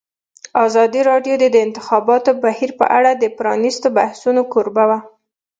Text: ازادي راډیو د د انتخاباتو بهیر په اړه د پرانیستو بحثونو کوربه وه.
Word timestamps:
ازادي 0.65 1.01
راډیو 1.11 1.35
د 1.39 1.45
د 1.53 1.57
انتخاباتو 1.65 2.31
بهیر 2.43 2.71
په 2.79 2.85
اړه 2.97 3.11
د 3.15 3.23
پرانیستو 3.37 3.87
بحثونو 3.97 4.41
کوربه 4.53 4.83
وه. 4.89 4.99